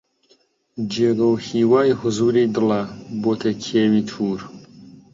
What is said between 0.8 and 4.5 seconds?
جێگە و هیوای حوزووری دڵە بۆتە کێوی توور